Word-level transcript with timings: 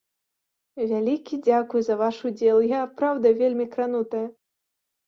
Вялікі 0.91 1.39
дзякуй 1.49 1.81
за 1.89 1.99
ваш 2.01 2.15
удзел, 2.31 2.57
я 2.73 2.81
праўда 3.03 3.37
вельмі 3.45 3.65
кранутая. 3.79 4.27